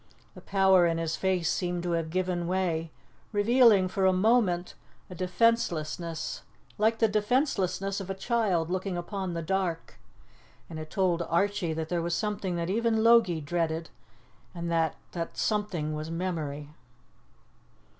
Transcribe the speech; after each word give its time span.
The 0.33 0.41
power 0.41 0.87
in 0.87 0.97
his 0.97 1.15
face 1.15 1.47
seemed 1.47 1.83
to 1.83 1.91
have 1.91 2.09
given 2.09 2.47
way, 2.47 2.91
revealing, 3.31 3.87
for 3.87 4.07
a 4.07 4.11
moment, 4.11 4.73
a 5.11 5.15
defencelessness 5.15 6.41
like 6.79 6.97
the 6.97 7.07
defencelessness 7.07 8.01
of 8.01 8.09
a 8.09 8.15
child 8.15 8.71
looking 8.71 8.97
upon 8.97 9.35
the 9.35 9.43
dark; 9.43 9.99
and 10.67 10.79
it 10.79 10.89
told 10.89 11.21
Archie 11.29 11.73
that 11.73 11.89
there 11.89 12.01
was 12.01 12.15
something 12.15 12.55
that 12.55 12.67
even 12.71 13.03
Logie 13.03 13.41
dreaded 13.41 13.91
and 14.55 14.71
that 14.71 14.95
that 15.11 15.37
something 15.37 15.93
was 15.93 16.09
memory. 16.09 16.69